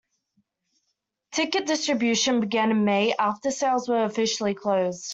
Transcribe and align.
Ticket 1.31 1.67
distribution 1.67 2.39
began 2.39 2.71
in 2.71 2.83
May, 2.83 3.13
after 3.19 3.51
sales 3.51 3.87
were 3.87 4.03
officially 4.03 4.55
closed. 4.55 5.05